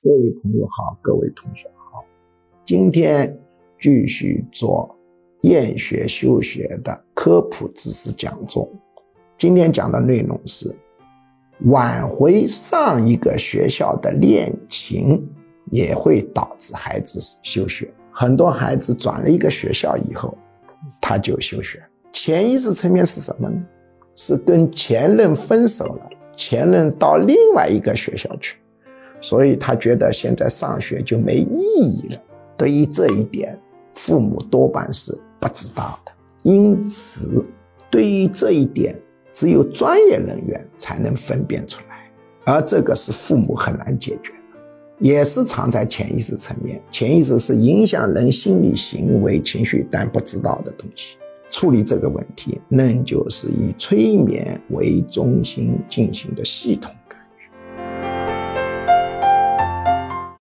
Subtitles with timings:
[0.00, 2.04] 各位朋友好，各位同学好，
[2.64, 3.36] 今天
[3.80, 4.96] 继续做
[5.42, 8.70] 厌学休学的科普知识讲座。
[9.36, 10.72] 今天讲的内容是
[11.64, 15.28] 挽回上一个学校的恋情，
[15.72, 17.92] 也会导致孩子休学。
[18.12, 20.38] 很多孩子转了一个学校以后，
[21.00, 21.82] 他就休学。
[22.12, 23.60] 潜意识层面是什么呢？
[24.14, 28.58] 是跟前任分手了，前任到另外一个学校去。
[29.20, 32.20] 所以他觉得现在上学就没意义了。
[32.56, 33.58] 对于这一点，
[33.94, 36.12] 父母多半是不知道的。
[36.42, 37.44] 因此，
[37.90, 38.96] 对于这一点，
[39.32, 42.10] 只有专业人员才能分辨出来，
[42.44, 44.58] 而这个是父母很难解决的，
[44.98, 46.80] 也是藏在潜意识层面。
[46.90, 51.16] 潜意识是影响人心理行为、情绪但不知道的东西。
[51.50, 56.94] 处理这个问题，那就是以催眠为中心进行的系统。